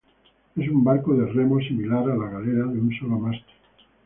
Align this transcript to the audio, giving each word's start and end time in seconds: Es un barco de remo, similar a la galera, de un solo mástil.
Es 0.55 0.67
un 0.67 0.83
barco 0.83 1.13
de 1.13 1.27
remo, 1.27 1.59
similar 1.59 2.09
a 2.09 2.15
la 2.17 2.27
galera, 2.27 2.65
de 2.65 2.79
un 2.81 2.91
solo 2.99 3.19
mástil. 3.19 3.53